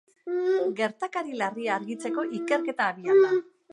Gertakari 0.79 1.37
larria 1.41 1.75
argitzeko 1.81 2.25
ikerketa 2.41 2.89
abian 2.91 3.23
da. 3.27 3.33